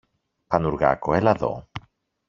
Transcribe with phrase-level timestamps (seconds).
[0.47, 1.67] Πανουργάκο, έλα δω!